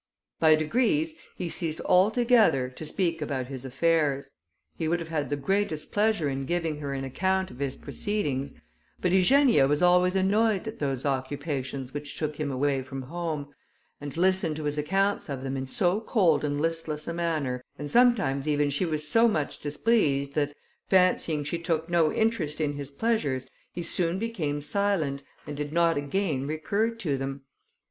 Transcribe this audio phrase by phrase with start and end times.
[0.39, 4.31] By degrees he ceased altogether to speak about his affairs.
[4.75, 8.55] He would have had the greatest pleasure in giving her an account of his proceedings,
[8.99, 13.53] but Eugenia was always annoyed at those occupations which took him away from home,
[14.01, 17.91] and listened to his accounts of them in so cold and listless a manner, and
[17.91, 20.55] sometimes even she was so much displeased, that,
[20.87, 25.95] fancying she took no interest in his pleasures, he soon became silent, and did not
[25.95, 27.43] again recur to them.